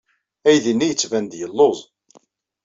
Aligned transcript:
Aydi-nni 0.49 0.87
yettban-d 0.87 1.31
yelluẓ. 1.39 1.77